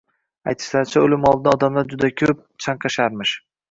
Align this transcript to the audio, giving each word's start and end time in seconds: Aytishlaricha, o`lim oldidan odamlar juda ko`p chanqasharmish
Aytishlaricha, 0.51 1.03
o`lim 1.03 1.29
oldidan 1.33 1.53
odamlar 1.59 1.95
juda 1.95 2.13
ko`p 2.25 2.35
chanqasharmish 2.41 3.41